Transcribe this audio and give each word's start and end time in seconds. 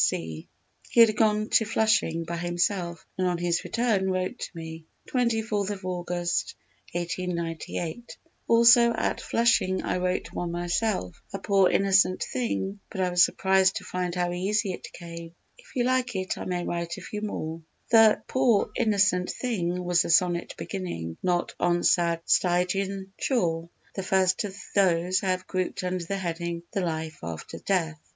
_)He 0.09 0.49
had 0.99 1.15
gone 1.15 1.47
to 1.49 1.63
Flushing 1.63 2.23
by 2.23 2.37
himself 2.37 3.05
and 3.19 3.27
on 3.27 3.37
his 3.37 3.63
return 3.63 4.09
wrote 4.09 4.39
to 4.39 4.49
me: 4.57 4.83
24 5.05 5.65
Aug. 5.67 6.09
1898. 6.91 8.17
"Also 8.47 8.91
at 8.95 9.21
Flushing 9.21 9.83
I 9.83 9.97
wrote 9.97 10.33
one 10.33 10.51
myself, 10.51 11.21
a 11.31 11.37
poor 11.37 11.69
innocent 11.69 12.23
thing, 12.33 12.79
but 12.89 12.99
I 12.99 13.11
was 13.11 13.23
surprised 13.23 13.75
to 13.75 13.83
find 13.83 14.15
how 14.15 14.33
easily 14.33 14.73
it 14.73 14.91
came; 14.91 15.35
if 15.59 15.75
you 15.75 15.83
like 15.83 16.15
it 16.15 16.35
I 16.35 16.45
may 16.45 16.63
write 16.63 16.97
a 16.97 17.01
few 17.01 17.21
more." 17.21 17.61
The 17.91 18.23
"poor 18.27 18.71
innocent 18.75 19.29
thing" 19.29 19.83
was 19.85 20.01
the 20.01 20.09
sonnet 20.09 20.55
beginning 20.57 21.17
"Not 21.21 21.53
on 21.59 21.83
sad 21.83 22.21
Stygian 22.25 23.13
shore," 23.19 23.69
the 23.93 24.01
first 24.01 24.45
of 24.45 24.55
those 24.73 25.21
I 25.21 25.27
have 25.27 25.45
grouped 25.45 25.83
under 25.83 26.03
the 26.03 26.17
heading 26.17 26.63
"The 26.73 26.81
Life 26.81 27.19
after 27.21 27.59
Death." 27.59 27.99